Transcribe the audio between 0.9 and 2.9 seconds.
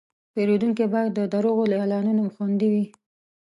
باید د دروغو له اعلانونو خوندي وي.